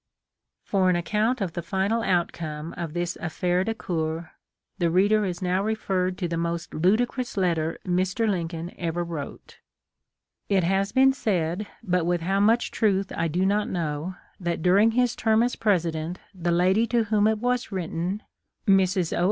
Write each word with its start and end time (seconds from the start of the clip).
For 0.63 0.89
an 0.89 0.95
account 0.95 1.41
of 1.41 1.53
the 1.53 1.61
final 1.61 2.01
outcome 2.01 2.73
of 2.75 2.93
this 2.95 3.19
affaire 3.21 3.63
du 3.63 3.75
coeur 3.75 4.31
the 4.79 4.89
reader 4.89 5.25
is 5.25 5.43
now 5.43 5.63
referred 5.63 6.17
to 6.17 6.27
the 6.27 6.37
most 6.37 6.73
ludicrous 6.73 7.37
letter 7.37 7.77
Mr. 7.85 8.27
Lincoln 8.27 8.73
ever 8.79 9.03
wrote. 9.03 9.59
It 10.49 10.63
has 10.63 10.91
been 10.91 11.13
said, 11.13 11.67
but 11.83 12.05
with 12.07 12.21
how 12.21 12.39
much 12.39 12.71
truth 12.71 13.11
I 13.15 13.27
do 13.27 13.45
not 13.45 13.69
know, 13.69 14.15
that 14.39 14.63
during 14.63 14.89
his 14.93 15.15
term 15.15 15.43
as 15.43 15.55
President 15.55 16.17
the 16.33 16.49
lady 16.49 16.87
to 16.87 17.03
1 17.03 17.05
56 17.05 17.09
THE 17.11 17.15
LIFE 17.15 17.21
OF 17.21 17.23
LINCOLN. 17.23 17.25
whom 17.25 17.27
it 17.27 17.45
was 17.47 17.71
written— 17.71 18.23
Mrs. 18.79 19.15
O. 19.15 19.19